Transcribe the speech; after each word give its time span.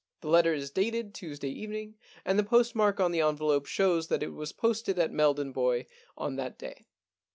The 0.21 0.29
letter 0.29 0.51
is 0.51 0.71
dated 0.71 1.13
Tuesday 1.13 1.51
evening, 1.51 1.93
and 2.25 2.39
the 2.39 2.43
post 2.43 2.73
mark 2.73 2.99
on 2.99 3.11
the 3.11 3.21
envelope 3.21 3.67
shows 3.67 4.07
that 4.07 4.23
it 4.23 4.33
was 4.33 4.51
posted 4.51 4.97
at 4.97 5.11
Meldon 5.11 5.51
Bois 5.51 5.83
on 6.17 6.37
that 6.37 6.57
day. 6.57 6.87